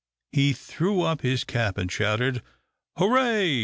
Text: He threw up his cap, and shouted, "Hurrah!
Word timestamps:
He 0.31 0.53
threw 0.53 1.03
up 1.03 1.21
his 1.21 1.43
cap, 1.43 1.77
and 1.77 1.91
shouted, 1.91 2.41
"Hurrah! 2.97 3.59